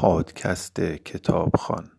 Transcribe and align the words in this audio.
پادکست 0.00 0.80
کتابخوان. 0.80 1.90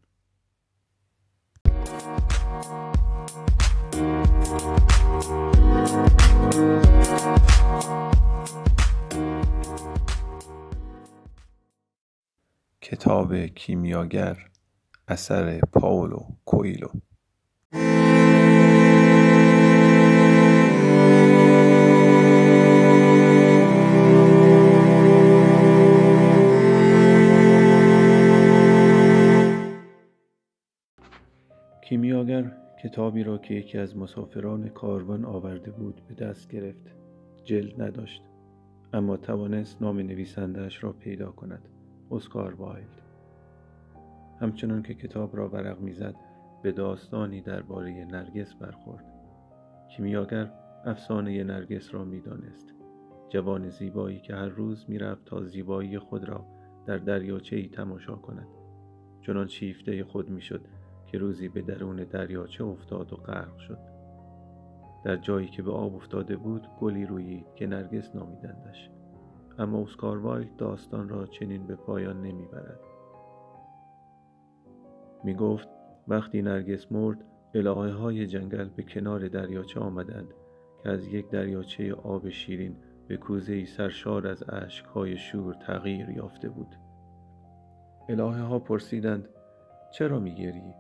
کتاب 12.81 13.35
کیمیاگر 13.45 14.37
اثر 15.07 15.59
پاولو 15.59 16.19
کویلو. 16.45 16.87
کیمیاگر 31.89 32.51
کتابی 32.83 33.23
را 33.23 33.37
که 33.37 33.53
یکی 33.53 33.77
از 33.77 33.97
مسافران 33.97 34.69
کاروان 34.69 35.25
آورده 35.25 35.71
بود 35.71 36.01
به 36.07 36.13
دست 36.13 36.49
گرفت. 36.49 36.95
جلد 37.43 37.81
نداشت 37.81 38.21
اما 38.93 39.17
توانست 39.17 39.81
نام 39.81 39.99
نویسندهاش 39.99 40.83
را 40.83 40.93
پیدا 40.93 41.31
کند. 41.31 41.69
اسکار 42.11 42.53
وایلد. 42.53 43.01
همچنان 44.41 44.83
که 44.83 44.93
کتاب 44.93 45.37
را 45.37 45.49
ورق 45.49 45.79
می‌زد 45.79 46.15
به 46.63 46.71
داستانی 46.71 47.41
درباره 47.41 48.05
نرگس 48.05 48.53
برخورد. 48.53 49.05
کیمیاگر 49.95 50.51
افسانه 50.85 51.43
نرگس 51.43 51.93
را 51.93 52.03
می‌دانست. 52.05 52.73
جوان 53.29 53.69
زیبایی 53.69 54.19
که 54.19 54.35
هر 54.35 54.49
روز 54.49 54.85
می‌رفت 54.87 55.25
تا 55.25 55.43
زیبایی 55.43 55.99
خود 55.99 56.29
را 56.29 56.45
در 56.85 56.97
دریاچه 56.97 57.55
ای 57.55 57.67
تماشا 57.67 58.15
کند. 58.15 58.47
چنان 59.21 59.47
شیفته 59.47 60.03
خود 60.03 60.29
می‌شد 60.29 60.61
که 61.11 61.17
روزی 61.17 61.49
به 61.49 61.61
درون 61.61 61.95
دریاچه 61.95 62.63
افتاد 62.63 63.13
و 63.13 63.15
غرق 63.15 63.57
شد. 63.57 63.79
در 65.03 65.15
جایی 65.15 65.47
که 65.47 65.61
به 65.61 65.71
آب 65.71 65.95
افتاده 65.95 66.35
بود 66.35 66.67
گلی 66.79 67.05
رویید 67.05 67.45
که 67.55 67.67
نرگس 67.67 68.15
نامیدندش. 68.15 68.89
اما 69.59 69.81
اسکار 69.81 70.17
وایلد 70.17 70.55
داستان 70.55 71.09
را 71.09 71.25
چنین 71.25 71.67
به 71.67 71.75
پایان 71.75 72.21
نمی‌برد. 72.21 72.79
می 75.23 75.33
گفت 75.33 75.67
وقتی 76.07 76.41
نرگس 76.41 76.91
مرد 76.91 77.17
الهه 77.53 77.91
های 77.91 78.27
جنگل 78.27 78.69
به 78.69 78.83
کنار 78.83 79.27
دریاچه 79.27 79.79
آمدند 79.79 80.33
که 80.83 80.89
از 80.89 81.07
یک 81.07 81.29
دریاچه 81.29 81.93
آب 81.93 82.29
شیرین 82.29 82.75
به 83.07 83.17
کوزه 83.17 83.65
سرشار 83.65 84.27
از 84.27 84.43
عشق 84.43 84.87
های 84.87 85.17
شور 85.17 85.53
تغییر 85.53 86.09
یافته 86.09 86.49
بود. 86.49 86.75
الهه 88.09 88.41
ها 88.41 88.59
پرسیدند 88.59 89.27
چرا 89.91 90.19
میگری؟ 90.19 90.73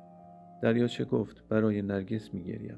دریاچه 0.61 1.05
گفت؟ 1.05 1.43
برای 1.49 1.81
نرگس 1.81 2.33
میگریم. 2.33 2.77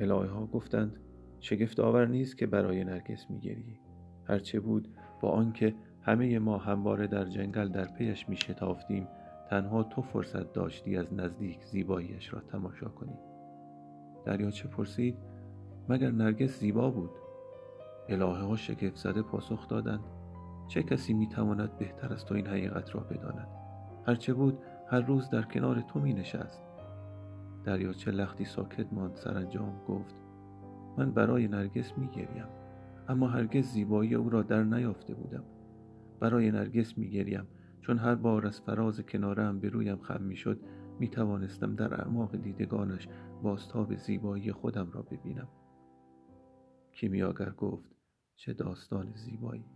الهه 0.00 0.30
ها 0.30 0.46
گفتند 0.46 0.96
شگفت 1.40 1.80
آور 1.80 2.06
نیست 2.06 2.38
که 2.38 2.46
برای 2.46 2.84
نرگس 2.84 3.30
میگری 3.30 3.80
هرچه 4.24 4.60
بود 4.60 4.88
با 5.20 5.30
آنکه 5.30 5.74
همه 6.02 6.38
ما 6.38 6.58
همواره 6.58 7.06
در 7.06 7.24
جنگل 7.24 7.68
در 7.68 7.84
پیش 7.84 8.28
می 8.28 8.36
شتافتیم 8.36 9.08
تنها 9.50 9.82
تو 9.82 10.02
فرصت 10.02 10.52
داشتی 10.52 10.96
از 10.96 11.14
نزدیک 11.14 11.64
زیباییش 11.64 12.34
را 12.34 12.40
تماشا 12.40 12.88
کنی. 12.88 13.18
دریاچه 14.24 14.68
پرسید؟ 14.68 15.16
مگر 15.88 16.10
نرگس 16.10 16.60
زیبا 16.60 16.90
بود؟ 16.90 17.10
الهه 18.08 18.38
ها 18.38 18.56
شگفت 18.56 18.96
زده 18.96 19.22
پاسخ 19.22 19.68
دادند. 19.68 20.04
چه 20.68 20.82
کسی 20.82 21.14
می 21.14 21.28
تواند 21.28 21.78
بهتر 21.78 22.12
از 22.12 22.24
تو 22.24 22.34
این 22.34 22.46
حقیقت 22.46 22.94
را 22.94 23.00
بداند؟ 23.00 23.48
هرچه 24.06 24.34
بود 24.34 24.58
هر 24.90 25.00
روز 25.00 25.30
در 25.30 25.42
کنار 25.42 25.80
تو 25.80 26.00
می 26.00 26.12
نشست 26.12 26.62
دریاچه 27.64 28.10
لختی 28.10 28.44
ساکت 28.44 28.92
ماند 28.92 29.14
سرانجام 29.14 29.80
گفت 29.88 30.22
من 30.98 31.12
برای 31.12 31.48
نرگس 31.48 31.98
می 31.98 32.08
گریم 32.08 32.46
اما 33.08 33.28
هرگز 33.28 33.64
زیبایی 33.64 34.14
او 34.14 34.30
را 34.30 34.42
در 34.42 34.62
نیافته 34.62 35.14
بودم. 35.14 35.44
برای 36.20 36.50
نرگس 36.50 36.98
می 36.98 37.10
گریم 37.10 37.46
چون 37.80 37.98
هر 37.98 38.14
بار 38.14 38.46
از 38.46 38.60
فراز 38.60 39.00
کنارم 39.00 39.60
به 39.60 39.68
رویم 39.68 39.96
خم 39.96 40.22
می 40.22 40.36
شد 40.36 40.60
می 40.98 41.08
توانستم 41.08 41.74
در 41.74 41.94
اعماق 41.94 42.36
دیدگانش 42.36 43.08
باستاب 43.42 43.94
زیبایی 43.94 44.52
خودم 44.52 44.90
را 44.90 45.02
ببینم. 45.02 45.48
کیمیاگر 46.92 47.50
گفت 47.50 47.90
چه 48.36 48.52
داستان 48.52 49.12
زیبایی! 49.14 49.75